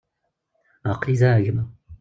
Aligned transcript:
Aql-i 0.91 1.15
da 1.19 1.29
a 1.37 1.39
gma. 1.45 1.63